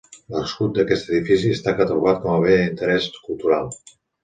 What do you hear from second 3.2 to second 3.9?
cultural.